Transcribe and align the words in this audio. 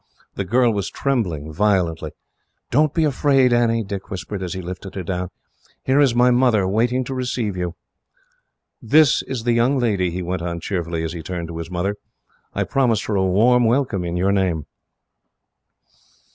The 0.33 0.45
girl 0.45 0.73
was 0.73 0.89
trembling 0.89 1.53
violently. 1.53 2.13
"Don't 2.71 2.91
be 2.91 3.03
afraid, 3.03 3.53
Annie," 3.53 3.83
Dick 3.83 4.09
whispered, 4.09 4.41
as 4.41 4.53
he 4.55 4.61
lifted 4.63 4.95
her 4.95 5.03
down. 5.03 5.29
"Here 5.83 5.99
is 5.99 6.15
my 6.15 6.31
mother, 6.31 6.67
waiting 6.67 7.03
to 7.03 7.13
receive 7.13 7.55
you. 7.55 7.75
"This 8.81 9.21
is 9.21 9.43
the 9.43 9.53
young 9.53 9.77
lady," 9.77 10.09
he 10.09 10.23
went 10.23 10.41
on 10.41 10.59
cheerfully, 10.59 11.03
as 11.03 11.13
he 11.13 11.21
turned 11.21 11.49
to 11.49 11.57
his 11.59 11.69
mother. 11.69 11.97
"I 12.51 12.63
promised 12.63 13.05
her 13.05 13.15
a 13.15 13.23
warm 13.23 13.65
welcome, 13.65 14.03
in 14.03 14.17
your 14.17 14.31
name." 14.31 14.65